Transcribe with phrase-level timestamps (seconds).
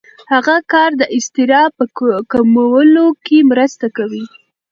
[0.33, 1.85] هغه کار د اضطراب په
[2.31, 4.25] کمولو کې مرسته کوي.